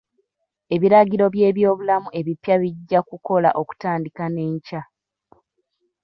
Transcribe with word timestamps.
Ebiragiro 0.75 1.25
by'ebyobulamu 1.33 2.09
ebippya 2.19 2.55
bijja 2.61 2.99
kukola 3.09 3.49
okutandika 3.61 4.23
n'enkya. 4.29 4.81